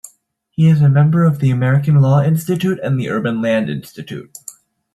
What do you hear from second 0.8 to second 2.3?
a member of the American Law